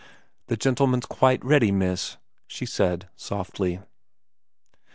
[0.47, 2.17] 'The gentleman's quite ready, miss/
[2.47, 3.81] she said softly.